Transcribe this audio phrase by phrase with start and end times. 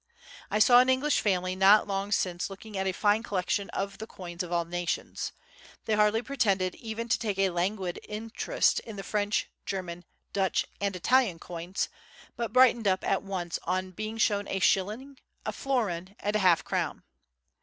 [0.49, 4.07] I saw an English family not long since looking at a fine collection of the
[4.07, 5.31] coins of all nations.
[5.85, 10.95] They hardly pretended even to take a languid interest in the French, German, Dutch and
[10.95, 11.87] Italian coins,
[12.35, 16.63] but brightened up at once on being shown a shilling, a florin and a half
[16.63, 17.03] crown.